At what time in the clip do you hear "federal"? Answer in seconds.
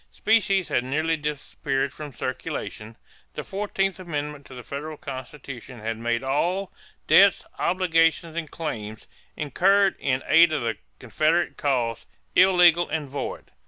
4.63-4.97